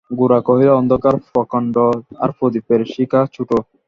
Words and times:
গোরা 0.11 0.39
কহিল, 0.47 0.69
অন্ধকার 0.79 1.15
প্রকাণ্ড 1.33 1.75
আর 2.23 2.29
প্রদীপের 2.37 2.81
শিখা 2.93 3.21
ছোটো। 3.35 3.57